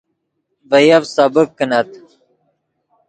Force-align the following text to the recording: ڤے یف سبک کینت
ڤے 0.69 0.79
یف 0.89 1.03
سبک 1.15 1.47
کینت 1.57 1.89